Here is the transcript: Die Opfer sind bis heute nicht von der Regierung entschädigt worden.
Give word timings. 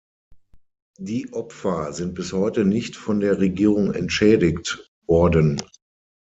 Die 0.97 1.31
Opfer 1.31 1.93
sind 1.93 2.15
bis 2.15 2.33
heute 2.33 2.65
nicht 2.65 2.95
von 2.95 3.19
der 3.19 3.37
Regierung 3.39 3.93
entschädigt 3.93 4.91
worden. 5.05 5.61